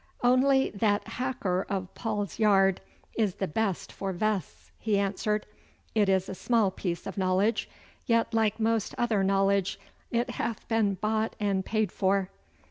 'Only 0.23 0.71
that 0.71 1.07
Hacker 1.07 1.61
of 1.69 1.93
Paul's 1.93 2.39
Yard 2.39 2.81
is 3.15 3.35
the 3.35 3.47
best 3.47 3.91
for 3.91 4.11
vests,' 4.11 4.71
he 4.79 4.97
answered. 4.97 5.45
'It 5.93 6.09
is 6.09 6.27
a 6.27 6.33
small 6.33 6.71
piece 6.71 7.05
of 7.05 7.19
knowledge, 7.19 7.69
yet 8.07 8.33
like 8.33 8.59
most 8.59 8.95
other 8.97 9.23
knowledge 9.23 9.79
it 10.09 10.31
hath 10.31 10.67
been 10.67 10.95
bought 10.95 11.35
and 11.39 11.63
paid 11.63 11.91
for. 11.91 12.31